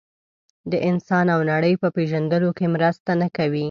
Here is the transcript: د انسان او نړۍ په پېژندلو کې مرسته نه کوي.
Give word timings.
د 0.71 0.73
انسان 0.89 1.25
او 1.35 1.39
نړۍ 1.51 1.73
په 1.81 1.87
پېژندلو 1.95 2.49
کې 2.57 2.65
مرسته 2.75 3.11
نه 3.21 3.27
کوي. 3.37 3.59